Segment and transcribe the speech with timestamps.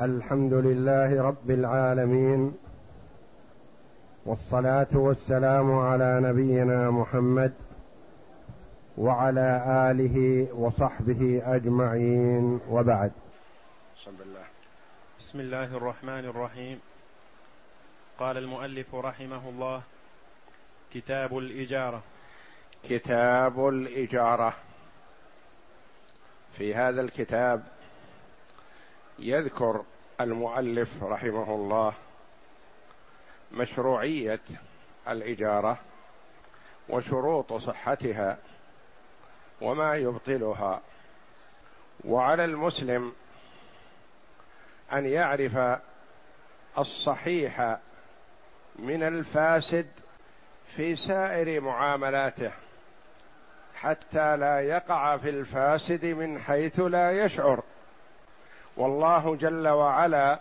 [0.00, 2.54] الحمد لله رب العالمين
[4.26, 7.52] والصلاة والسلام على نبينا محمد
[8.98, 13.12] وعلى آله وصحبه أجمعين وبعد.
[13.96, 14.44] بسم الله.
[15.18, 16.80] بسم الله الرحمن الرحيم.
[18.18, 19.82] قال المؤلف رحمه الله
[20.94, 22.02] كتاب الإجارة.
[22.82, 24.54] كتاب الإجارة.
[26.56, 27.62] في هذا الكتاب
[29.18, 29.84] يذكر
[30.20, 31.94] المؤلف رحمه الله
[33.52, 34.40] مشروعية
[35.08, 35.78] الإجارة
[36.88, 38.38] وشروط صحتها
[39.60, 40.80] وما يبطلها
[42.04, 43.12] وعلى المسلم
[44.92, 45.80] أن يعرف
[46.78, 47.78] الصحيح
[48.76, 49.86] من الفاسد
[50.76, 52.52] في سائر معاملاته
[53.74, 57.62] حتى لا يقع في الفاسد من حيث لا يشعر.
[58.76, 60.40] والله جل وعلا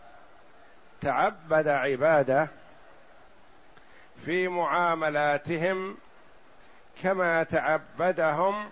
[1.01, 2.49] تعبد عباده
[4.25, 5.97] في معاملاتهم
[7.01, 8.69] كما تعبدهم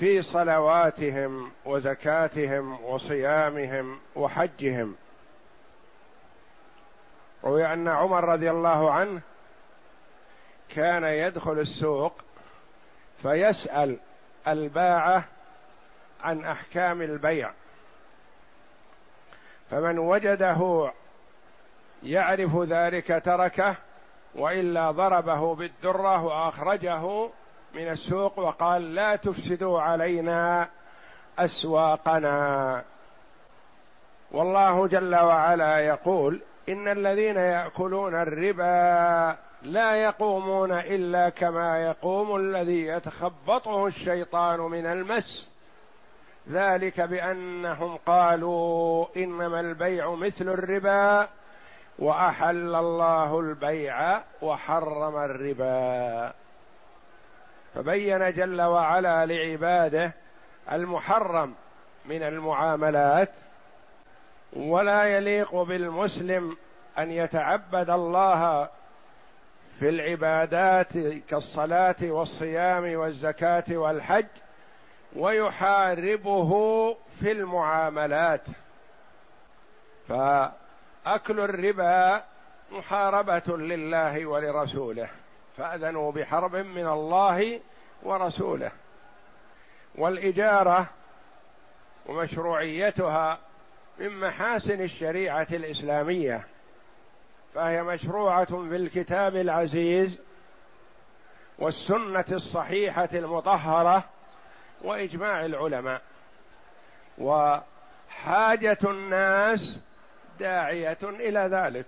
[0.00, 4.96] في صلواتهم وزكاتهم وصيامهم وحجهم.
[7.44, 9.20] روي أن عمر رضي الله عنه
[10.68, 12.12] كان يدخل السوق
[13.22, 13.98] فيسأل
[14.48, 15.24] الباعة
[16.20, 17.52] عن أحكام البيع.
[19.70, 20.90] فمن وجده
[22.02, 23.76] يعرف ذلك تركه
[24.34, 27.28] وإلا ضربه بالدرة وأخرجه
[27.74, 30.68] من السوق وقال لا تفسدوا علينا
[31.38, 32.84] أسواقنا.
[34.30, 43.86] والله جل وعلا يقول إن الذين يأكلون الربا لا يقومون إلا كما يقوم الذي يتخبطه
[43.86, 45.55] الشيطان من المس.
[46.50, 51.28] ذلك بأنهم قالوا إنما البيع مثل الربا
[51.98, 56.32] وأحل الله البيع وحرم الربا.
[57.74, 60.12] فبين جل وعلا لعباده
[60.72, 61.54] المحرم
[62.06, 63.30] من المعاملات
[64.52, 66.56] ولا يليق بالمسلم
[66.98, 68.68] أن يتعبد الله
[69.78, 70.98] في العبادات
[71.28, 74.26] كالصلاة والصيام والزكاة والحج
[75.16, 76.50] ويحاربه
[77.20, 78.42] في المعاملات.
[80.08, 82.24] فأكل الربا
[82.70, 85.08] محاربة لله ولرسوله.
[85.56, 87.60] فأذنوا بحرب من الله
[88.02, 88.72] ورسوله.
[89.98, 90.88] والإجارة
[92.06, 93.38] ومشروعيتها
[93.98, 96.46] من محاسن الشريعة الإسلامية.
[97.54, 100.18] فهي مشروعة في الكتاب العزيز
[101.58, 104.04] والسنة الصحيحة المطهرة
[104.86, 106.02] وإجماع العلماء.
[107.18, 109.78] وحاجة الناس
[110.40, 111.86] داعية إلى ذلك.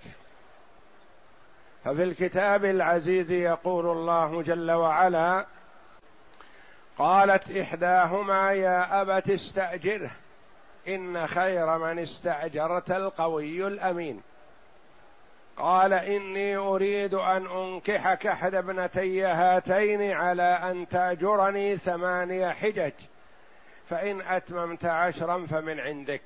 [1.84, 5.46] ففي الكتاب العزيز يقول الله جل وعلا
[6.98, 10.10] قالت إحداهما يا أبت استأجره
[10.88, 14.22] إن خير من استأجرت القوي الأمين.
[15.58, 22.92] قال إني أريد أن أنكحك أحد ابنتي هاتين على أن تأجرني ثماني حجج.
[23.90, 26.22] فإن أتممت عشرا فمن عندك.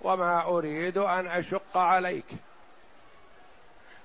[0.00, 2.26] وما أريد أن أشق عليك.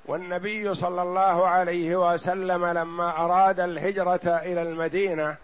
[0.06, 5.36] والنبي صلى الله عليه وسلم لما أراد الهجرة إلى المدينة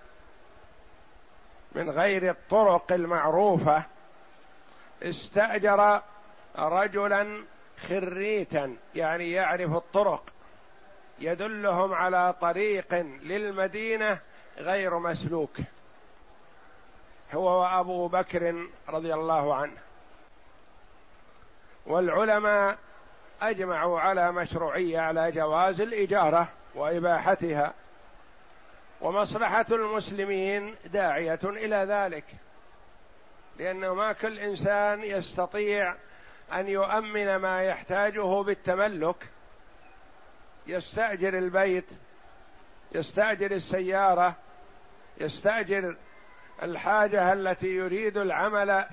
[1.76, 3.84] من غير الطرق المعروفة
[5.04, 6.02] استأجر
[6.58, 7.44] رجلا
[7.78, 10.24] خريتا يعني يعرف الطرق.
[11.20, 12.94] يدلهم على طريق
[13.24, 14.20] للمدينة
[14.58, 15.58] غير مسلوك.
[17.34, 19.78] هو وأبو بكر رضي الله عنه.
[21.86, 22.78] والعلماء
[23.42, 27.74] أجمعوا على مشروعية على جواز الإجارة وإباحتها.
[29.02, 32.26] ومصلحة المسلمين داعية إلى ذلك.
[33.58, 35.96] لأنه ما كل إنسان يستطيع
[36.54, 39.30] أن يؤمن ما يحتاجه بالتملك.
[40.68, 41.86] يستأجر البيت
[42.92, 44.36] يستأجر السيارة
[45.18, 45.96] يستأجر
[46.64, 48.86] الحاجة التي يريد العمل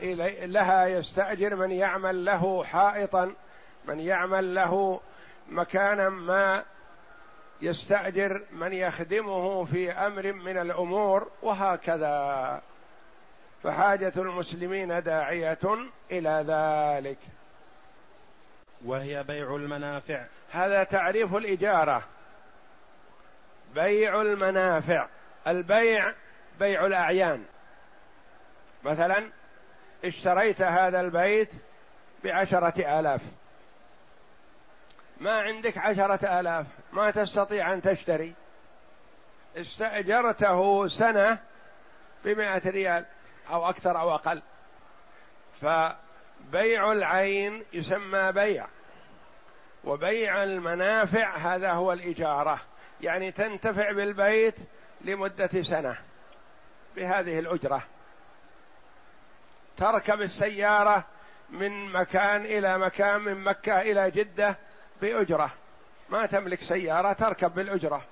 [0.52, 3.34] لها يستأجر من يعمل له حائطا
[3.84, 5.00] من يعمل له
[5.48, 6.64] مكانا ما
[7.62, 12.62] يستأجر من يخدمه في أمر من الأمور وهكذا.
[13.62, 17.18] فحاجة المسلمين داعية إلى ذلك.
[18.84, 20.24] وهي بيع المنافع.
[20.50, 22.04] هذا تعريف الإجارة.
[23.74, 25.08] بيع المنافع.
[25.46, 26.12] البيع
[26.58, 27.44] بيع الأعيان.
[28.84, 29.30] مثلا
[30.04, 31.50] اشتريت هذا البيت
[32.24, 33.20] بعشرة آلاف.
[35.20, 36.66] ما عندك عشرة آلاف.
[36.92, 38.34] ما تستطيع أن تشتري.
[39.56, 41.38] استأجرته سنة
[42.24, 43.04] بمائة ريال
[43.50, 44.42] أو أكثر أو أقل.
[46.52, 48.66] فبيع العين يسمى بيع
[49.84, 52.60] وبيع المنافع هذا هو الإجارة
[53.00, 54.54] يعني تنتفع بالبيت
[55.00, 55.96] لمدة سنة
[56.96, 57.82] بهذه الأجرة.
[59.76, 61.04] تركب السيارة
[61.50, 64.56] من مكان إلى مكان من مكة إلى جدة
[65.02, 65.52] بأجرة.
[66.10, 68.04] ما تملك سيارة تركب بالأجرة.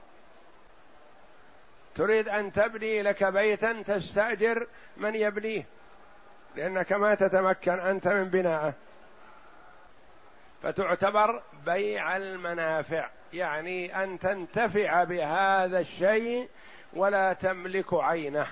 [1.94, 5.67] تريد أن تبني لك بيتا تستأجر من يبنيه.
[6.56, 8.75] لأنك ما تتمكن أنت من بنائه
[10.62, 16.49] فتعتبر بيع المنافع يعني أن تنتفع بهذا الشيء
[16.93, 18.46] ولا تملك عينه.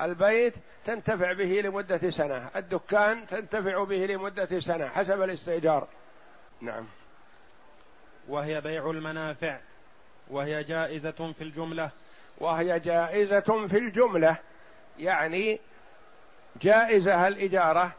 [0.00, 5.88] البيت تنتفع به لمدة سنة الدكان تنتفع به لمدة سنة حسب الاستئجار.
[6.60, 6.86] نعم.
[8.28, 9.58] وهي بيع المنافع
[10.30, 11.90] وهي جائزة في الجملة.
[12.38, 14.36] وهي جائزة في الجملة
[14.98, 15.60] يعني
[16.60, 17.92] جائزة الإجارة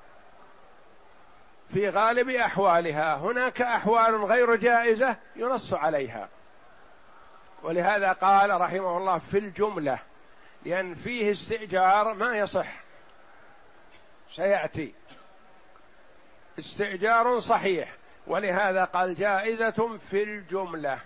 [1.73, 3.15] في غالب أحوالها.
[3.15, 6.29] هناك أحوال غير جائزة ينص عليها.
[7.63, 9.99] ولهذا قال رحمه الله في الجملة
[10.65, 12.67] لأن فيه استئجار ما يصح.
[14.35, 14.93] سيأتي.
[16.59, 17.93] استئجار صحيح.
[18.27, 20.99] ولهذا قال جائزة في الجملة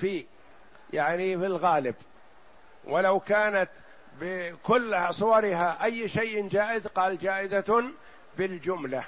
[0.00, 0.26] في
[0.92, 1.94] يعني في الغالب.
[2.84, 3.68] ولو كانت
[4.20, 7.92] بكل صورها أي شيء جائز؟ قال جائزة
[8.38, 9.04] بالجملة.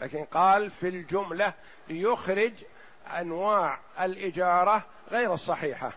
[0.00, 1.52] لكن قال في الجملة
[1.88, 2.52] ليخرج
[3.18, 5.92] أنواع الإجارة غير الصحيحة.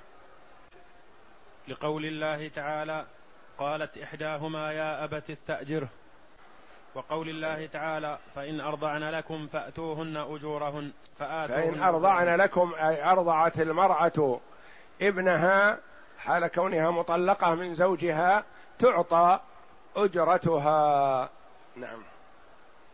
[1.67, 3.05] لقول الله تعالى
[3.57, 5.87] قالت إحداهما يا أبت استأجره
[6.95, 10.91] وقول الله تعالى فإن أرضعن لكم فأتوهن أجورهن.
[11.19, 14.39] فآتوهن فإن أرضعن لكم أي أرضعت المرأة
[15.01, 15.79] ابنها
[16.25, 18.43] حال كونها مطلقة من زوجها
[18.79, 19.39] تعطى
[19.95, 21.29] أجرتها.
[21.75, 22.03] نعم.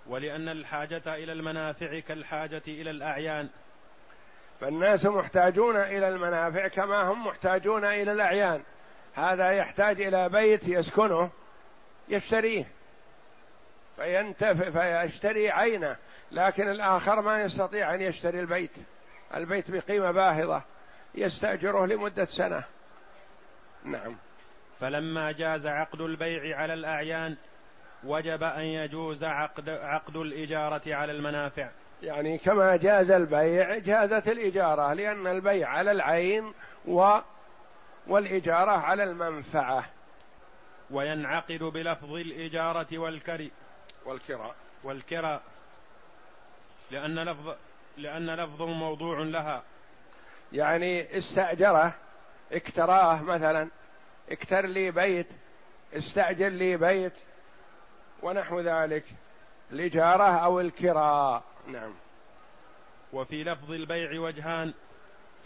[0.07, 3.49] ولأن الحاجة إلى المنافع كالحاجة إلى الأعيان.
[4.59, 8.61] فالناس محتاجون إلى المنافع كما هم محتاجون إلى الأعيان.
[9.13, 11.29] هذا يحتاج إلى بيت يسكنه
[12.09, 12.67] يشتريه
[13.95, 15.95] فينتفع فيشتري عينه
[16.31, 18.71] لكن الآخر ما يستطيع أن يشتري البيت.
[19.35, 20.61] البيت بقيمة باهظة
[21.15, 22.63] يستأجره لمدة سنة.
[23.83, 24.15] نعم.
[24.79, 27.35] فلما جاز عقد البيع على الأعيان
[28.03, 31.69] وجب أن يجوز عقد عقد الإجارة على المنافع.
[32.03, 36.53] يعني كما جاز البيع جازت الإجارة لأن البيع على العين
[36.87, 37.17] و
[38.07, 39.85] والإجارة على المنفعة.
[40.91, 43.51] وينعقد بلفظ الإجارة والكري.
[44.05, 44.55] والكراء.
[44.83, 45.41] والكراء.
[46.91, 47.55] لأن لفظ
[47.97, 49.63] لأن لفظه موضوع لها.
[50.53, 51.93] يعني استأجره
[52.51, 53.69] اكتراه مثلا
[54.31, 55.27] أكتر لي بيت
[55.93, 57.13] استأجر لي بيت
[58.23, 59.03] ونحو ذلك
[59.71, 61.43] الإجارة أو الكراء.
[61.67, 61.93] نعم.
[63.13, 64.73] وفي لفظ البيع وجهان.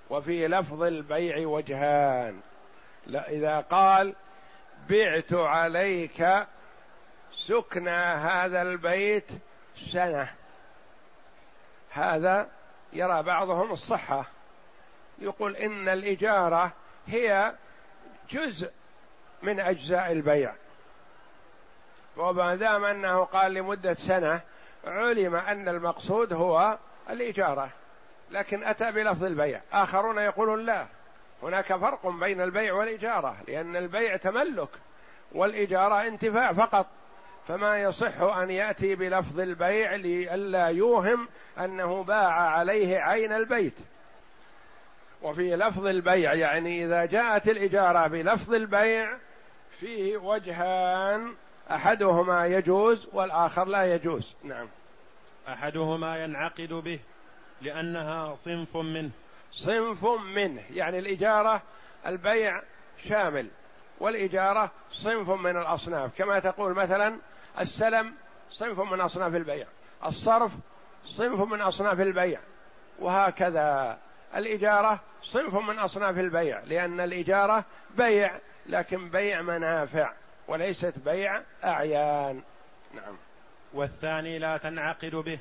[0.09, 2.39] وفي لفظ البيع وجهان.
[3.05, 4.15] لا إذا قال
[4.89, 6.45] بعت عليك
[7.47, 9.27] سكن هذا البيت
[9.93, 10.29] سنة.
[11.89, 12.49] هذا
[12.93, 14.25] يرى بعضهم الصحة.
[15.19, 16.73] يقول إن الإجارة
[17.07, 17.53] هي
[18.29, 18.71] جزء
[19.43, 20.53] من أجزاء البيع.
[22.17, 24.41] وما دام أنه قال لمدة سنة
[24.85, 26.77] علم أن المقصود هو
[27.09, 27.69] الإجارة
[28.31, 29.61] لكن أتى بلفظ البيع.
[29.73, 30.85] آخرون يقولون لا.
[31.43, 34.69] هناك فرق بين البيع والإجارة لأن البيع تملك
[35.31, 36.87] والإجارة انتفاع فقط.
[37.47, 41.27] فما يصح أن يأتي بلفظ البيع لئلا يوهم
[41.59, 43.75] أنه باع عليه عين البيت.
[45.25, 49.17] وفي لفظ البيع يعني إذا جاءت الإجارة بلفظ البيع
[49.79, 51.33] فيه وجهان
[51.71, 54.35] أحدهما يجوز والآخر لا يجوز.
[54.43, 54.67] نعم.
[55.47, 56.99] أحدهما ينعقد به
[57.61, 59.09] لأنها صنف منه.
[59.51, 61.61] صنف منه يعني الإجارة
[62.05, 62.61] البيع
[62.97, 63.47] شامل
[63.99, 66.17] والإجارة صنف من الأصناف.
[66.17, 67.17] كما تقول مثلا
[67.59, 68.13] السلم
[68.49, 69.67] صنف من أصناف البيع
[70.05, 70.51] الصرف
[71.03, 72.39] صنف من أصناف البيع
[72.99, 73.97] وهكذا.
[74.35, 77.65] الإجارة صنف من أصناف البيع لأن الإجارة
[77.97, 80.13] بيع لكن بيع منافع
[80.47, 82.41] وليست بيع أعيان.
[82.93, 83.17] نعم.
[83.73, 85.39] والثاني لا تنعقد به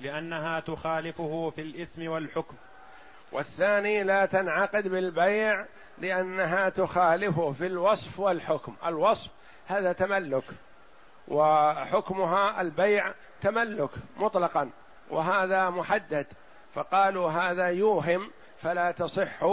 [0.00, 2.56] لأنها تخالفه في الإثم والحكم.
[3.32, 5.66] والثاني لا تنعقد بالبيع
[5.98, 8.74] لأنها تخالفه في الوصف والحكم.
[8.86, 9.30] الوصف
[9.66, 10.44] هذا تملك
[11.28, 14.70] وحكمها البيع تملك مطلقا
[15.10, 16.26] وهذا محدد.
[16.74, 18.30] فقالوا هذا يوهم
[18.62, 19.44] فلا تصح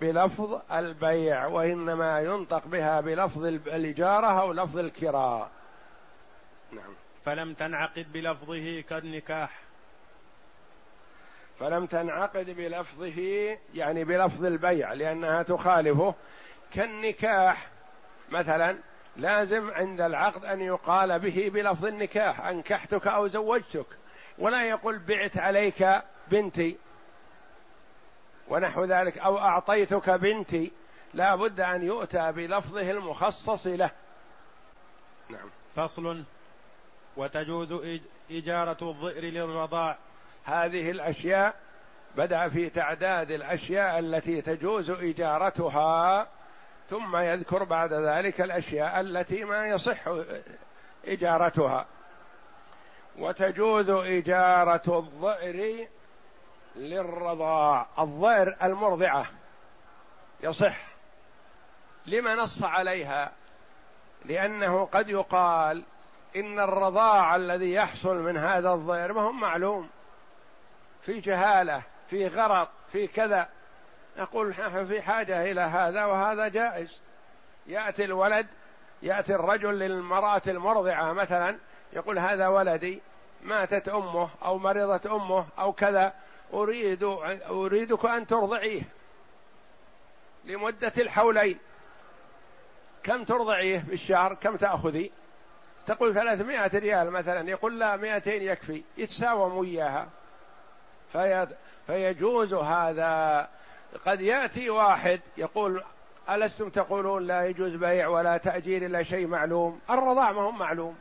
[0.00, 5.50] بلفظ البيع وإنما ينطق بها بلفظ الإجارة أو لفظ الكراء.
[6.72, 6.94] نعم.
[7.24, 9.60] فلم تنعقد بلفظه كالنكاح.
[11.58, 16.14] فلم تنعقد بلفظه يعني بلفظ البيع لأنها تخالفه.
[16.72, 17.68] كالنكاح
[18.30, 18.78] مثلا
[19.16, 23.86] لازم عند العقد أن يقال به بلفظ النكاح أنكحتك أو زوجتك
[24.38, 26.78] ولا يقول بعت عليك بنتي
[28.48, 30.72] ونحو ذلك أو أعطيتك بنتي
[31.14, 33.90] لا بد أن يؤتى بلفظه المخصص له.
[35.30, 35.50] نعم.
[35.76, 36.24] فصل.
[37.16, 37.98] وتجوز
[38.30, 39.98] إجارة الظئر للرضاع.
[40.44, 41.54] هذه الأشياء
[42.16, 46.28] بدأ في تعداد الأشياء التي تجوز إجارتها
[46.90, 50.08] ثم يذكر بعد ذلك الأشياء التي ما يصح
[51.04, 51.86] إجارتها.
[53.18, 55.88] وتجوز إجارة الظئر
[56.76, 59.26] للرضاع الظئر المرضعة
[60.40, 60.76] يصح.
[62.06, 63.32] لما نص عليها؟
[64.24, 65.84] لأنه قد يقال
[66.36, 69.90] إن الرضاع الذي يحصل من هذا الظئر ما هو معلوم.
[71.02, 73.48] في جهالة في غرض في كذا.
[74.18, 77.00] نقول نحن في حاجة إلى هذا وهذا جائز.
[77.66, 78.46] يأتي الولد
[79.02, 81.58] يأتي الرجل للمرأة المرضعة مثلا
[81.92, 83.02] يقول هذا ولدي
[83.42, 86.12] ماتت أمه أو مرضت أمه أو كذا.
[86.54, 87.04] أريد
[87.50, 88.82] أريدك أن ترضعيه
[90.44, 91.58] لمدة الحولين.
[93.02, 95.12] كم ترضعيه بالشهر؟ كم تأخذي؟
[95.86, 98.82] تقول ثلاثمائة ريال مثلا يقول لا مائتين يكفي.
[98.96, 100.08] يتساوم وياها.
[101.12, 101.48] في
[101.86, 103.48] فيجوز هذا.
[104.06, 105.82] قد يأتي واحد يقول
[106.30, 110.96] ألستم تقولون لا يجوز بيع ولا تأجير إلا شيء معلوم؟ الرضاع ما هو معلوم.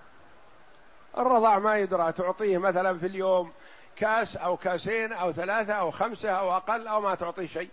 [1.18, 3.52] الرضاع ما يدرى تعطيه مثلا في اليوم
[3.96, 7.70] كاس أو كاسين أو ثلاثة أو خمسة أو أقل أو ما تعطيه شيء.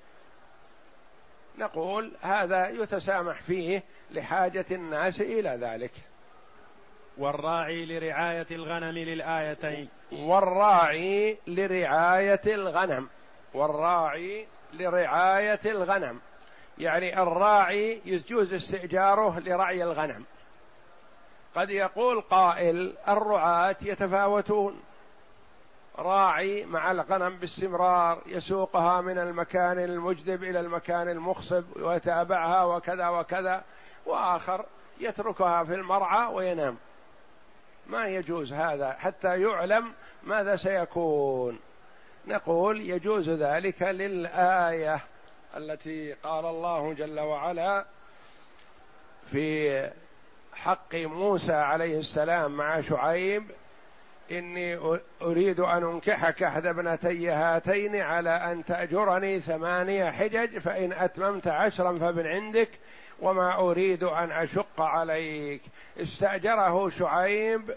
[1.59, 5.93] نقول هذا يتسامح فيه لحاجة الناس إلى ذلك.
[7.19, 9.89] والراعي لرعاية الغنم للآيتين.
[10.13, 13.09] والراعي لرعاية الغنم.
[13.55, 16.21] والراعي لرعاية الغنم.
[16.79, 20.25] يعني الراعي يجوز استئجاره لرعي الغنم.
[21.55, 24.81] قد يقول قائل الرعاة يتفاوتون.
[25.99, 33.65] راعي مع الغنم باستمرار يسوقها من المكان المجدب إلى المكان المخصب ويتابعها وكذا وكذا
[34.07, 34.67] وآخر
[35.01, 36.77] يتركها في المرعى وينام.
[37.87, 41.59] ما يجوز هذا حتى يعلم ماذا سيكون.
[42.27, 45.01] نقول يجوز ذلك للآية
[45.57, 47.85] التي قال الله جل وعلا
[49.31, 49.91] في
[50.53, 53.51] حق موسى عليه السلام مع شعيب
[54.31, 61.95] إني أريد أن أنكحك أحد ابنتي هاتين على أن تأجرني ثمانية حجج فإن أتممت عشرا
[61.95, 62.69] فمن عندك
[63.21, 65.63] وما أريد أن أشق عليك.
[66.01, 67.75] استأجره شعيب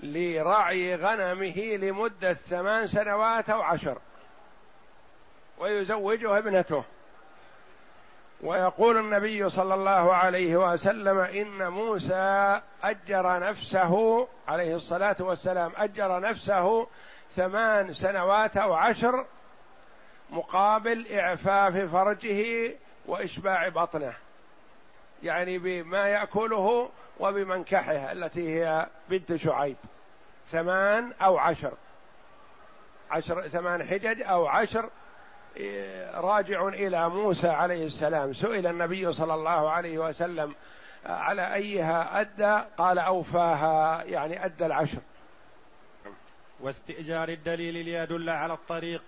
[0.00, 3.98] لرعي غنمه لمدة ثمان سنوات أو عشر
[5.58, 6.84] ويزوجه ابنته.
[8.42, 16.86] ويقول النبي صلى الله عليه وسلم إن موسى أجر نفسه عليه الصلاة والسلام أجر نفسه
[17.36, 19.26] ثمان سنوات أو عشر
[20.30, 22.72] مقابل إعفاف فرجه
[23.06, 24.12] وإشباع بطنه
[25.22, 29.76] يعني بما يأكله وبمنكحه التي هي بنت شعيب
[30.50, 31.72] ثمان أو عشر
[33.10, 34.90] عشر ثمان حجج أو عشر
[36.14, 38.32] راجع إلى موسى عليه السلام.
[38.32, 40.54] سئل النبي صلى الله عليه وسلم
[41.06, 44.98] على أيها أدى؟ قال أوفاها يعني أدى العشر.
[46.60, 49.02] واستئجار الدليل ليدل على الطريق.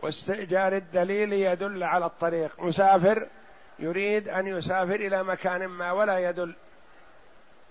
[0.00, 2.60] واستئجار الدليل يدل على الطريق.
[2.60, 3.26] مسافر
[3.78, 6.54] يريد أن يسافر إلى مكان ما ولا يدل.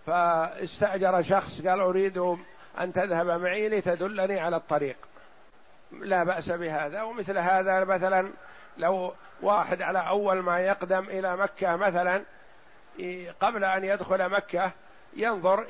[0.06, 2.18] فاستأجر شخص قال أريد
[2.80, 4.98] أن تذهب معي لتدلني على الطريق.
[5.92, 8.32] لا بأس بهذا ومثل هذا مثلا
[8.78, 12.24] لو واحد على أول ما يقدم إلى مكة مثلا
[13.42, 14.72] قبل أن يدخل مكة
[15.16, 15.66] ينظر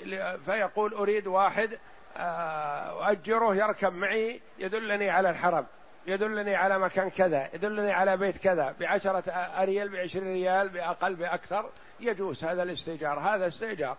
[0.46, 1.78] فيقول أريد واحد
[2.18, 5.66] آه، أؤجره يركب معي يدلني على الحرم
[6.08, 12.44] يدلني على مكان كذا يدلني على بيت كذا بعشرة أريال بعشرين ريال بأقل بأكثر يجوز
[12.44, 13.98] هذا الاستئجار هذا استئجار.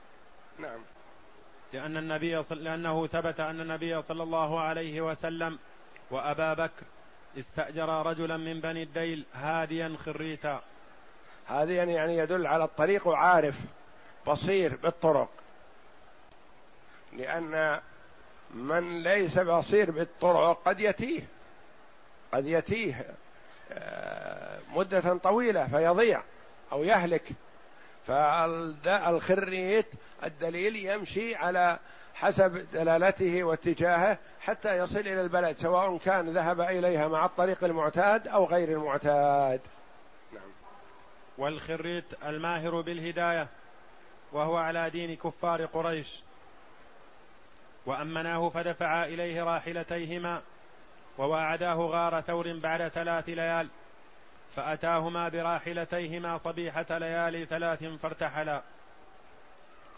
[0.59, 0.81] نعم.
[1.73, 2.64] لأن النبي صل...
[2.64, 5.59] لأنه ثبت أن النبي صلى الله عليه وسلم
[6.12, 6.87] وأبا بكر
[7.38, 10.62] استأجر رجلا من بني الديل هاديا خريتا.
[11.49, 13.54] هاديا يعني يدل على الطريق وعارف
[14.26, 15.28] بصير بالطرق.
[17.12, 17.81] لأن
[18.54, 21.23] من ليس بصير بالطرق قد يتيه
[22.33, 23.07] قد يتيه
[23.73, 26.23] آه، مدة طويلة فيضيع
[26.73, 27.33] أو يهلك.
[28.07, 29.87] فالخريت
[30.25, 31.78] الدليل يمشي على
[32.14, 38.45] حسب دلالته واتجاهه حتى يصل إلى البلد سواء كان ذهب إليها مع الطريق المعتاد أو
[38.45, 39.61] غير المعتاد.
[40.33, 40.42] نعم.
[41.38, 43.49] والخريت الماهر بالهداية
[44.33, 46.23] وهو على دين كفار قريش.
[47.87, 50.42] وأمناه فدفعا إليه راحلتيهما
[51.19, 53.69] وواعداه غار ثور بعد ثلاث ليال
[54.57, 58.62] فأتاهما براحلتيهما صبيحة ليالي ثلاث فارتحلا.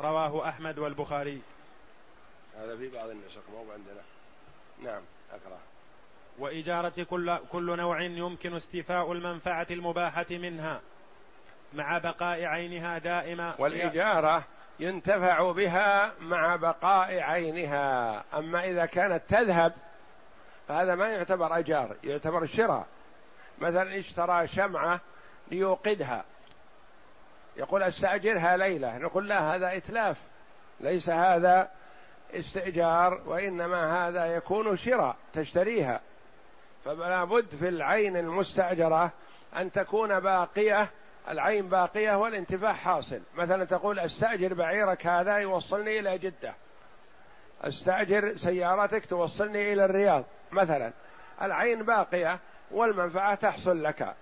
[0.01, 1.43] رواه أحمد والبخاري.
[2.65, 4.03] هذا في بعض النسخ مو عندنا.
[4.83, 5.59] نعم أقرأ.
[6.39, 10.81] وإجارة كل, كل نوع يمكن استيفاء المنفعة المباحة منها
[11.73, 13.55] مع بقاء عينها دائما.
[13.59, 14.45] والإجارة
[14.81, 18.25] ينتفع بها مع بقاء عينها.
[18.39, 19.73] أما إذا كانت تذهب
[20.69, 22.87] فهذا ما يعتبر أجار يعتبر شراء.
[23.59, 25.01] مثلا اشترى شمعة
[25.51, 26.25] ليوقدها.
[27.57, 30.17] يقول أستأجرها ليلة نقول لا هذا إتلاف
[30.81, 31.71] ليس هذا
[32.39, 36.01] استئجار وإنما هذا يكون شراء تشتريها.
[36.85, 39.13] فلا بد في العين المستأجرة
[39.57, 40.91] أن تكون باقية
[41.29, 43.21] العين باقية والانتفاع حاصل.
[43.35, 46.55] مثلا تقول أستأجر بعيرك هذا يوصلني إلى جدة.
[47.63, 50.25] أستأجر سيارتك توصلني إلى الرياض.
[50.53, 50.93] مثلا
[51.43, 52.39] العين باقية
[52.71, 54.15] والمنفعة تحصل لك.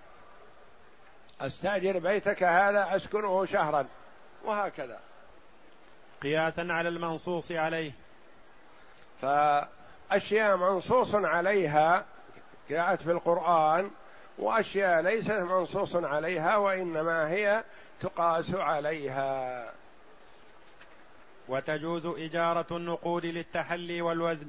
[1.41, 3.85] أستأجر بيتك هذا أسكنه شهرا.
[4.45, 4.99] وهكذا.
[6.21, 7.91] قياسا على المنصوص عليه.
[9.23, 12.05] فأشياء منصوص عليها
[12.69, 13.91] جاءت في القرآن
[14.39, 17.63] وأشياء ليست منصوص عليها وإنما هي
[18.01, 19.71] تقاس عليها.
[21.47, 24.47] وتجوز إجارة النقود للتحلي والوزن.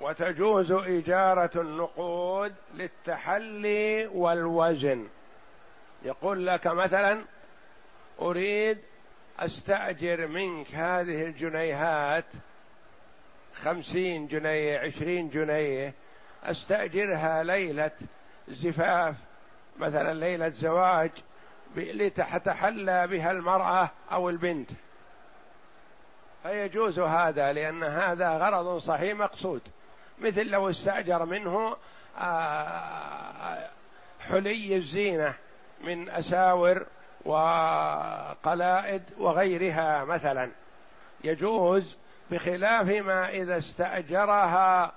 [0.00, 5.08] وتجوز إجارة النقود للتحلي والوزن.
[6.02, 7.24] يقول لك مثلا
[8.20, 8.78] أريد
[9.38, 12.24] أستأجر منك هذه الجنيهات
[13.62, 15.94] خمسين جنيه عشرين جنيه.
[16.44, 17.90] أستأجرها ليلة
[18.48, 19.14] زفاف
[19.78, 21.10] مثلا ليلة زواج
[21.76, 24.70] لتتحلى بها المرأة أو البنت.
[26.42, 29.62] فيجوز هذا لأن هذا غرض صحيح مقصود.
[30.18, 31.76] مثل لو استأجر منه
[34.20, 35.34] حلي الزينة
[35.84, 36.86] من أساور
[37.24, 40.50] وقلائد وغيرها مثلا.
[41.24, 41.96] يجوز
[42.30, 44.92] بخلاف ما إذا استأجرها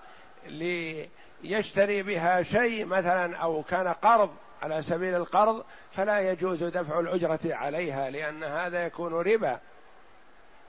[0.46, 4.30] ليشتري بها شيء مثلا أو كان قرض
[4.64, 5.64] على سبيل القرض
[5.96, 9.60] فلا يجوز دفع الأجرة عليها لأن هذا يكون ربا.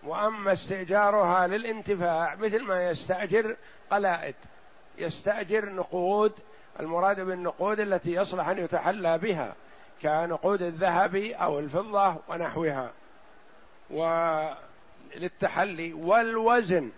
[0.02, 3.56] وأما استئجارها للانتفاع مثل ما يستأجر
[3.90, 4.34] قلائد.
[4.98, 6.32] يستأجر نقود
[6.80, 9.54] المراد بالنقود التي يصلح أن يتحلى بها
[10.02, 12.90] كنقود الذهب أو الفضة ونحوها.
[15.16, 16.90] وللتحلي والوزن.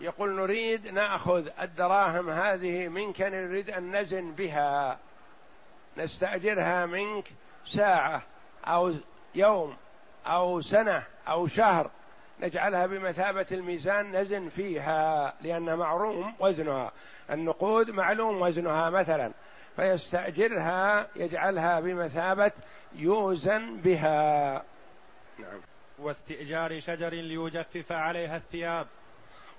[0.00, 4.98] يقول نريد ناخذ الدراهم هذه منك نريد أن نزن بها.
[5.96, 7.28] نستأجرها منك
[7.66, 8.22] ساعة
[8.64, 8.94] أو
[9.34, 9.76] يوم
[10.26, 11.90] أو سنة أو شهر.
[12.40, 16.92] نجعلها بمثابة الميزان نزن فيها لأن معروم وزنها.
[17.30, 19.32] النقود معلوم وزنها مثلا.
[19.76, 22.52] فيستأجرها يجعلها بمثابة
[22.94, 24.52] يوزن بها.
[25.38, 25.60] نعم.
[25.98, 28.86] واستئجار شجر ليجفف عليها الثياب.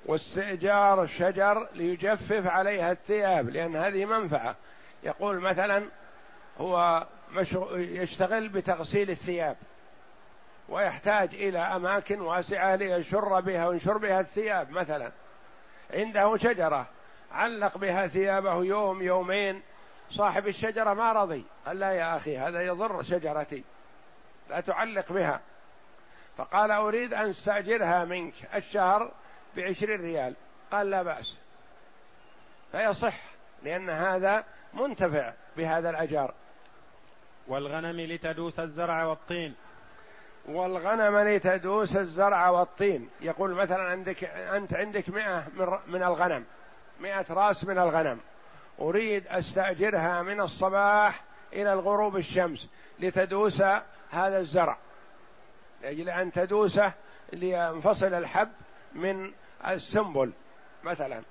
[0.05, 4.55] واستئجار الشجر ليجفف عليها الثياب لأن هذه منفعة.
[5.03, 5.85] يقول مثلا
[6.59, 7.07] هو
[7.75, 9.57] يشتغل بتغسيل الثياب
[10.69, 14.71] ويحتاج إلى أماكن واسعة ليشر بها وينشر بها الثياب.
[14.71, 15.11] مثلا
[15.93, 16.87] عنده شجرة
[17.31, 19.61] علق بها ثيابه يوم يومين
[20.11, 21.43] صاحب الشجرة ما رضي.
[21.65, 23.63] قال لا يا أخي هذا يضر شجرتي
[24.49, 25.41] لا تعلق بها.
[26.39, 29.11] فقال أريد أن أستأجرها منك الشهر
[29.57, 30.35] بعشرين ريال.
[30.71, 31.37] قال لا بأس.
[32.71, 33.15] فيصح
[33.63, 36.33] لأن هذا منتفع بهذا الأجار
[37.47, 39.55] والغنم لتدوس الزرع والطين.
[40.45, 43.09] والغنم لتدوس الزرع والطين.
[43.21, 45.47] يقول مثلا عندك أنت عندك مئة
[45.87, 46.45] من الغنم
[46.99, 48.19] مئة راس من الغنم.
[48.81, 51.21] أريد أستأجرها من الصباح
[51.53, 53.61] إلى الغروب الشمس لتدوس
[54.11, 54.77] هذا الزرع.
[55.81, 56.93] لأجل أن تدوسه
[57.33, 58.49] لينفصل الحب
[58.93, 59.31] من
[59.67, 60.31] السنبل
[60.83, 61.21] مثلا.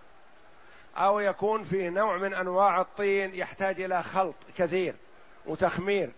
[0.97, 4.95] أو يكون فيه نوع من أنواع الطين يحتاج إلى خلط كثير
[5.47, 6.11] وتخمير.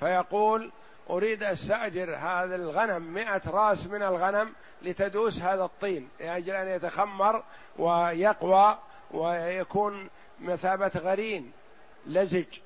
[0.00, 0.70] فيقول
[1.10, 7.42] أريد أستأجر هذا الغنم مئة راس من الغنم لتدوس هذا الطين لأجل أن يتخمر
[7.78, 8.78] ويقوى
[9.10, 10.08] ويكون
[10.40, 11.52] مثابة غرين
[12.06, 12.58] لزج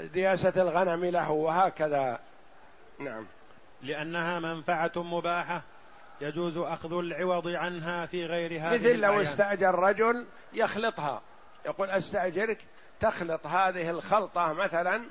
[0.00, 2.18] بدياسة الغنم له وهكذا.
[3.00, 3.26] نعم.
[3.82, 5.62] لأنها منفعة مباحة
[6.20, 11.22] يجوز أخذ العوض عنها في غير هذه مثل لو استأجر رجل يخلطها.
[11.66, 12.64] يقول أستأجرك
[13.00, 15.02] تخلط هذه الخلطة مثلا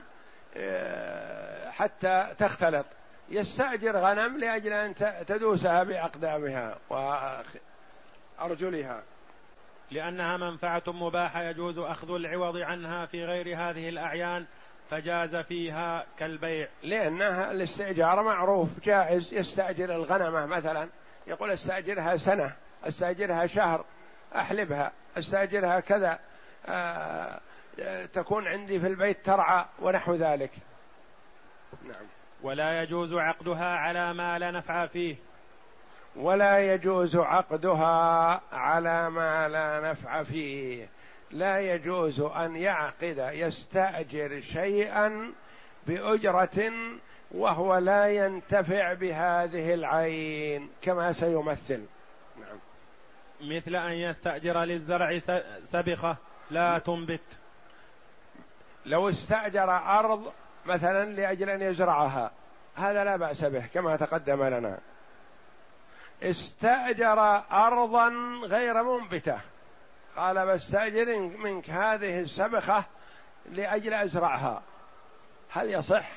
[0.57, 2.85] آه، حتى تختلط.
[3.29, 4.95] يستأجر غنم لأجل أن
[5.27, 6.77] تدوسها بأقدامها
[8.39, 9.03] وأرجلها.
[9.91, 14.45] لأنها منفعة مباحة يجوز أخذ العوض عنها في غير هذه الأعيان
[14.91, 16.67] فجاز فيها كالبيع.
[16.83, 20.89] لأنها الاستئجار معروف جائز يستأجر الغنمة مثلا.
[21.27, 23.85] يقول استأجرها سنة استأجرها شهر
[24.35, 26.19] أحلبها استأجرها كذا.
[26.65, 27.39] آه
[28.13, 30.51] تكون عندي في البيت ترعى ونحو ذلك.
[31.83, 32.05] نعم.
[32.41, 35.15] ولا يجوز عقدها على ما لا نفع فيه.
[36.15, 40.87] ولا يجوز عقدها على ما لا نفع فيه.
[41.31, 45.33] لا يجوز أن يعقد يستأجر شيئا
[45.87, 46.71] بأجرة
[47.31, 51.85] وهو لا ينتفع بهذه العين كما سيمثل.
[52.39, 52.59] نعم.
[53.41, 55.19] مثل أن يستأجر للزرع
[55.63, 56.17] سبخة
[56.51, 57.21] لا تنبت.
[58.85, 60.33] لو استأجر أرض
[60.65, 62.31] مثلا لأجل أن يزرعها
[62.75, 64.79] هذا لا بأس به كما تقدم لنا.
[66.23, 67.19] استأجر
[67.51, 68.09] ارضا
[68.45, 69.50] غير منبتة.
[70.17, 72.85] قال بستأجر منك هذه السبخة
[73.51, 74.61] لأجل أزرعها.
[75.51, 76.09] هل يصح؟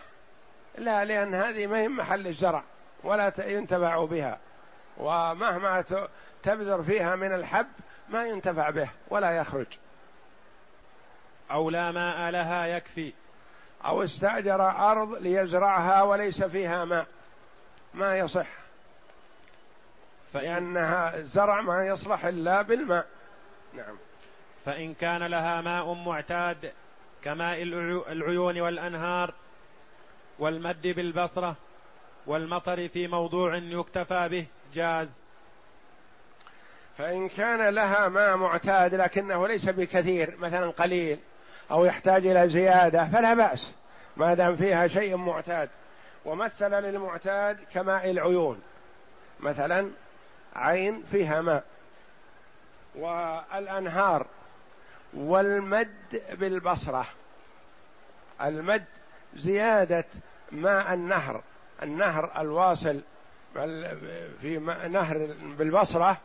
[0.78, 2.62] لا لأن هذه ما هي محل الزرع
[3.02, 4.38] ولا ينتفع بها.
[4.96, 5.84] ومهما
[6.42, 7.66] تبذر فيها من الحب
[8.08, 9.66] ما ينتفع به ولا يخرج.
[11.50, 13.12] أو لا ماء لها يكفي.
[13.84, 17.06] أو استأجر أرض ليزرعها وليس فيها ماء.
[17.94, 18.46] ما يصح.
[20.32, 23.06] فإنها الزرع ما يصلح إلا بالماء.
[23.76, 23.96] نعم.
[24.64, 26.72] فإن كان لها ماء معتاد
[27.22, 27.62] كماء
[28.12, 29.34] العيون والأنهار
[30.38, 31.56] والمد بالبصرة
[32.26, 35.08] والمطر في موضوع يكتفى به جاز.
[36.98, 41.18] فإن كان لها ماء معتاد لكنه ليس بكثير مثلا قليل
[41.70, 43.74] أو يحتاج إلى زيادة فلا بأس.
[44.16, 45.70] ما دام فيها شيء معتاد.
[46.24, 48.62] ومثل للمعتاد كماء العيون.
[49.40, 49.90] مثلا
[50.54, 51.64] عين فيها ماء.
[52.94, 54.26] والأنهار
[55.14, 57.06] والمد بالبصرة.
[58.42, 58.84] المد
[59.34, 60.04] زيادة
[60.52, 61.42] ماء النهر.
[61.82, 63.00] النهر الواصل
[64.40, 66.16] في نهر بالبصرة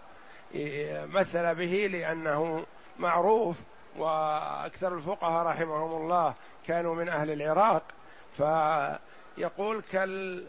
[1.13, 2.65] مثل به لأنه
[2.99, 3.57] معروف
[3.97, 6.33] وأكثر الفقهاء رحمهم الله
[6.67, 7.83] كانوا من أهل العراق.
[8.37, 10.45] فيقول كال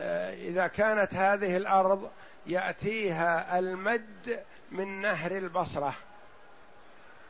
[0.00, 2.10] آه، إذا كانت هذه الأرض
[2.46, 5.94] يأتيها المد من نهر البصرة.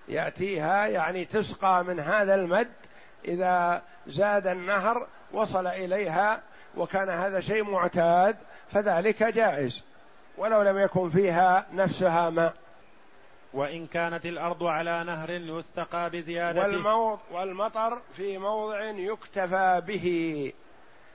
[0.08, 2.72] يأتيها يعني تسقى من هذا المد
[3.24, 6.42] إذا زاد النهر وصل إليها
[6.76, 8.36] وكان هذا شيء معتاد
[8.72, 9.84] فذلك جائز.
[10.38, 12.54] ولو لم يكن فيها نفسها ماء
[13.52, 20.52] وإن كانت الأرض على نهر يستقى بزيادته والموض والمطر في موضع يكتفى به.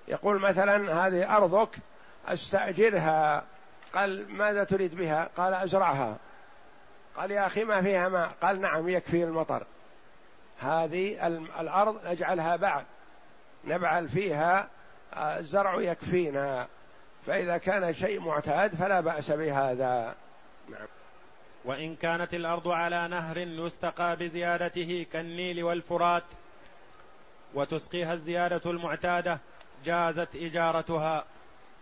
[0.08, 1.70] يقول مثلا هذه أرضك
[2.28, 3.44] أستأجرها.
[3.94, 6.18] قال ماذا تريد بها؟ قال أزرعها.
[7.16, 8.30] قال يا أخي ما فيها ماء.
[8.42, 9.64] قال نعم يكفي المطر.
[10.60, 11.28] هذه
[11.60, 12.86] الأرض نجعلها بعد.
[13.66, 14.68] نبعل فيها
[15.14, 16.68] الزرع يكفينا.
[17.26, 20.16] فإذا كان شيء معتاد فلا بأس بهذا.
[20.70, 20.88] نعم.
[21.66, 26.24] وإن كانت الأرض على نهر يستقى بزيادته كالنيل والفرات
[27.54, 29.40] وتسقيها الزيادة المعتادة
[29.86, 31.26] جازت إجارتها.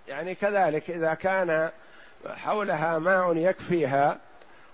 [0.08, 1.71] يعني كذلك إذا كان
[2.27, 4.19] حولها ماء يكفيها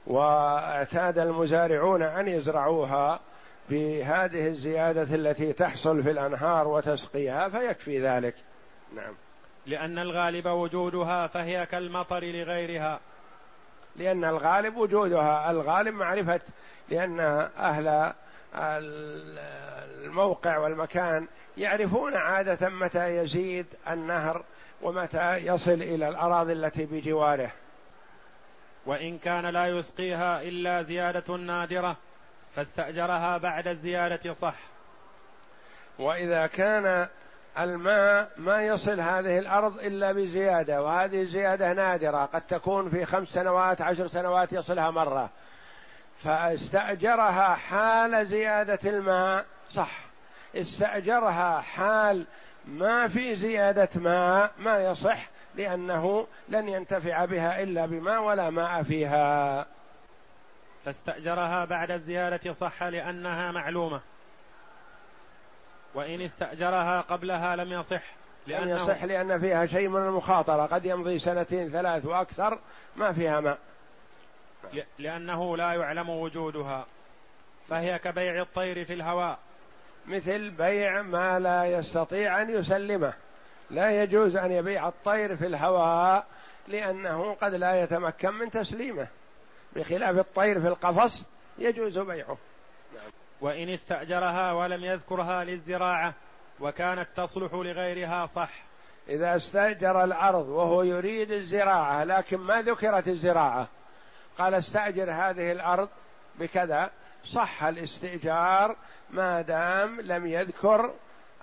[0.08, 3.20] واعتاد المزارعون أن يزرعوها
[3.70, 8.36] بهذه الزيادة التي تحصل في الأنهار وتسقيها فيكفي ذلك.
[8.96, 9.14] نعم.
[9.66, 13.00] لأن الغالب وجودها فهي كالمطر لغيرها.
[13.96, 16.42] لأن الغالب وجودها الغالب معرفة
[16.90, 17.20] لأن
[17.60, 18.14] أهل
[20.06, 24.44] الموقع والمكان يعرفون عادة متى يزيد النهر
[24.82, 27.52] ومتى يصل إلى الأراضي التي بجواره.
[28.86, 31.98] وإن كان لا يسقيها إلا زيادة نادرة
[32.56, 34.56] فاستأجرها بعد الزيادة صح.
[36.00, 37.08] وإذا كان
[37.60, 43.82] الماء ما يصل هذه الأرض إلا بزيادة وهذه الزيادة نادرة قد تكون في خمس سنوات
[43.82, 45.30] عشر سنوات يصلها مرة.
[46.24, 50.00] فاستأجرها حال زيادة الماء صح.
[50.56, 52.26] استأجرها حال
[52.68, 59.66] ما في زيادة ماء ما يصح لأنه لن ينتفع بها إلا بماء ولا ماء فيها.
[60.86, 64.02] فاستأجرها بعد الزيادة صح لأنها معلومة.
[65.94, 68.04] وإن استأجرها قبلها لم يصح
[68.48, 70.66] لأنه لم يصح لأن فيها شيء من المخاطرة.
[70.66, 72.60] قد يمضي سنتين ثلاث وأكثر
[72.96, 73.58] ما فيها ماء.
[75.00, 76.86] لأنه لا يعلم وجودها.
[77.70, 79.40] فهي كبيع الطير في الهواء.
[80.08, 83.14] مثل بيع ما لا يستطيع أن يسلمه.
[83.70, 86.26] لا يجوز أن يبيع الطير في الهواء
[86.68, 89.08] لأنه قد لا يتمكن من تسليمه.
[89.76, 91.24] بخلاف الطير في القفص
[91.58, 92.38] يجوز بيعه.
[93.42, 96.14] وإن استأجرها ولم يذكرها للزراعة
[96.60, 98.68] وكانت تصلح لغيرها صح.
[99.10, 103.68] إذا استأجر الأرض وهو يريد الزراعة لكن ما ذكرت الزراعة
[104.38, 105.90] قال استأجر هذه الأرض
[106.40, 106.92] بكذا
[107.26, 108.76] صح الاستئجار
[109.10, 110.94] ما دام لم يذكر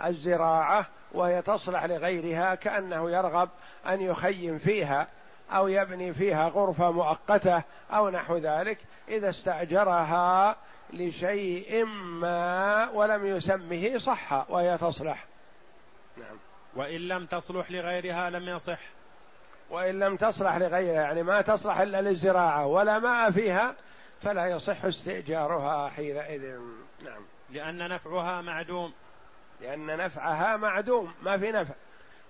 [0.05, 3.48] الزراعة وهي تصلح لغيرها كأنه يرغب
[3.87, 5.07] أن يخيم فيها
[5.50, 10.57] أو يبني فيها غرفة مؤقتة أو نحو ذلك إذا استأجرها
[10.92, 15.27] لشيء ما ولم يسمه صح وهي تصلح.
[16.16, 16.38] نعم.
[16.77, 18.79] وإن لم تصلح لغيرها لم يصح.
[19.70, 23.74] وإن لم تصلح لغيرها يعني ما تصلح إلا للزراعة ولا ماء فيها
[24.22, 26.59] فلا يصح استئجارها حينئذ.
[27.05, 27.22] نعم.
[27.50, 28.92] لأن نفعها معدوم.
[29.61, 31.74] لأن نفعها معدوم ما في نفع.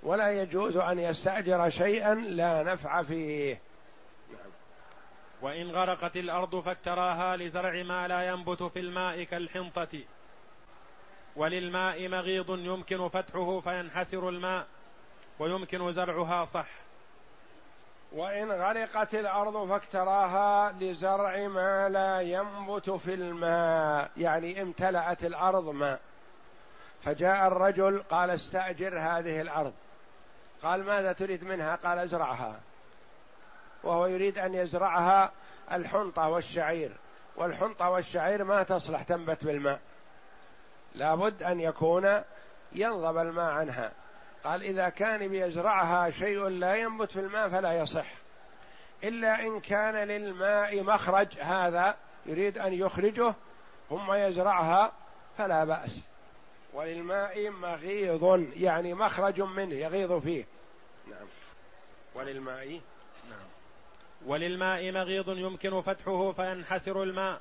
[0.03, 3.61] ولا يجوز أن يستأجر شيئا لا نفع فيه.
[4.31, 4.50] نعم.
[5.42, 10.00] وإن غرقت الأرض فاكتراها لزرع ما لا ينبت في الماء كالحنطة.
[11.37, 14.66] وللماء مغيض يمكن فتحه فينحسر الماء
[15.38, 16.84] ويمكن زرعها صح.
[18.14, 26.00] وإن غرقت الأرض فاكتراها لزرع ما لا ينبت في الماء يعني امتلأت الأرض ماء.
[27.03, 29.72] فجاء الرجل قال استأجر هذه الأرض.
[30.62, 32.61] قال ماذا تريد منها؟ قال ازرعها.
[33.83, 35.33] وهو يريد أن يزرعها
[35.72, 36.96] الحنطة والشعير.
[37.37, 39.81] والحنطة والشعير ما تصلح تنبت بالماء.
[40.94, 42.22] لابد أن يكون
[42.72, 43.92] ينضب الماء عنها.
[44.44, 48.07] قال إذا كان بيزرعها شيء لا ينبت في الماء فلا يصح.
[49.04, 53.35] إلا إن كان للماء مخرج هذا يريد أن يخرجه
[53.88, 54.92] ثم يزرعها
[55.38, 56.00] فلا بأس.
[56.72, 60.44] وللماء مغيض يعني مخرج منه يغيض فيه.
[61.11, 61.26] نعم.
[62.14, 62.80] وللماء؟
[63.30, 63.46] نعم.
[64.26, 67.40] وللماء مغيض يمكن فتحه فينحسر الماء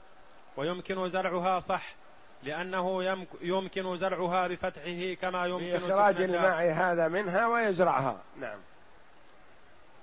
[0.58, 1.96] ويمكن زرعها صح.
[2.44, 3.04] لأنه
[3.42, 8.22] يمكن زرعها بفتحه كما يمكن بإخراج الماء هذا منها ويزرعها.
[8.40, 8.60] نعم.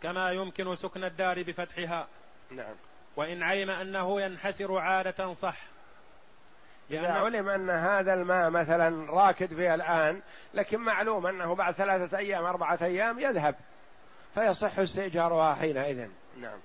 [0.03, 2.07] كما يمكن سكن الدار بفتحها.
[2.51, 2.75] نعم.
[3.17, 5.57] وإن علم أنه ينحسر عادة صح.
[6.91, 10.23] إذا علم أن هذا الماء مثلا راكد فيه الآن
[10.55, 13.55] لكن معلوم أنه بعد ثلاثة أيام أربعة أيام يذهب.
[14.35, 16.09] فيصح استئجارها حينئذ.
[16.41, 16.59] نعم.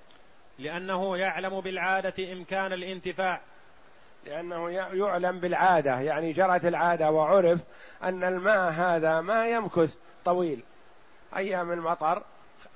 [0.58, 3.40] لأنه يعلم بالعادة إمكان الانتفاع.
[4.26, 7.60] لأنه يعلم بالعادة يعني جرت العادة وعرف
[8.02, 10.62] أن الماء هذا ما يمكث طويل.
[11.36, 12.22] أيام المطر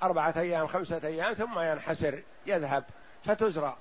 [0.03, 2.83] أربعة أيام خمسة أيام ثم ينحسر يذهب
[3.25, 3.75] فتزرع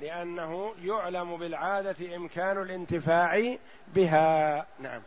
[0.00, 3.56] لأنه يعلم بالعادة إمكان الانتفاع
[3.94, 4.66] بها.
[4.80, 5.02] نعم.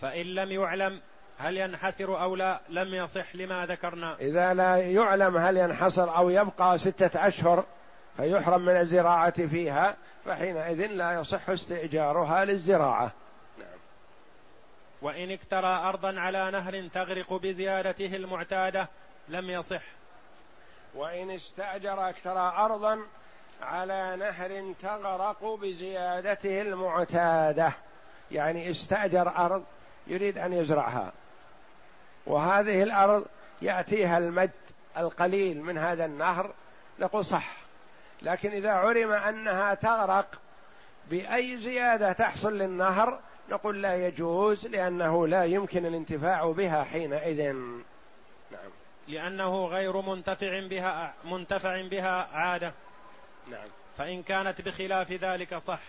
[0.00, 1.00] فإن لم يعلم
[1.38, 4.16] هل ينحسر أو لا لم يصح لما ذكرنا.
[4.20, 7.64] إذا لا يعلم هل ينحصر أو يبقى ستة أشهر
[8.20, 13.12] فيحرم من الزراعة فيها فحينئذ لا يصح استئجارها للزراعة.
[13.58, 13.78] نعم.
[15.02, 18.88] وإن اكترى أرضا على نهر تغرق بزيادته المعتادة
[19.28, 19.82] لم يصح.
[20.94, 23.00] وإن استأجر اكترى أرضا
[23.62, 27.72] على نهر تغرق بزيادته المعتادة.
[28.30, 29.64] يعني استأجر أرض
[30.06, 31.12] يريد أن يزرعها.
[32.26, 33.26] وهذه الأرض
[33.62, 34.50] يأتيها المد
[34.96, 36.54] القليل من هذا النهر
[36.98, 37.59] نقول صح.
[38.22, 40.40] لكن إذا علم أنها تغرق
[41.10, 47.52] بأي زيادة تحصل للنهر نقول لا يجوز لأنه لا يمكن الانتفاع بها حينئذ.
[48.50, 48.70] نعم.
[49.08, 52.72] لأنه غير منتفع بها منتفع بها عادة.
[53.50, 53.68] نعم.
[53.96, 55.80] فإن كانت بخلاف ذلك صح.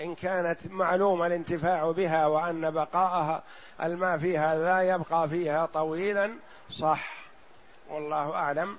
[0.00, 3.42] إن كانت معلومة الانتفاع بها وأن بقاءها
[3.82, 6.32] الماء فيها لا يبقى فيها طويلا
[6.70, 7.12] صح.
[7.88, 8.78] والله أعلم.